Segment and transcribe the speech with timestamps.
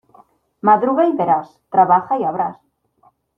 [0.61, 2.57] Madruga y verás; trabaja y habrás.